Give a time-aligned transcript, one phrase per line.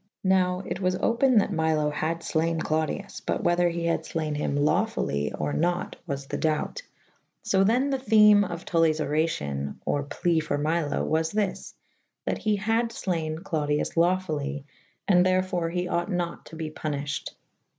[0.23, 4.33] Nowe it was opyn that Milo had flayn Clodius / but whether he had flaine
[4.33, 6.81] him laufully or nat was the doute.
[7.43, 11.75] So the« the theme of Tullyes oracyon or plee for Milo was thys,
[12.25, 17.33] that he had flayne Clodius laufully / and therfore he ought nat to be puniffhed.